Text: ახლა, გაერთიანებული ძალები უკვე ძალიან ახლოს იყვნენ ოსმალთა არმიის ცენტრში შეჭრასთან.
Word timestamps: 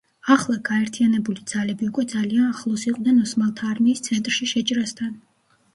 ახლა, 0.35 0.53
გაერთიანებული 0.69 1.43
ძალები 1.51 1.89
უკვე 1.91 2.07
ძალიან 2.15 2.49
ახლოს 2.55 2.87
იყვნენ 2.93 3.21
ოსმალთა 3.27 3.71
არმიის 3.75 4.07
ცენტრში 4.11 4.53
შეჭრასთან. 4.57 5.17